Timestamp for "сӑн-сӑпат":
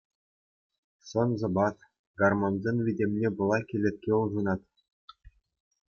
1.07-1.77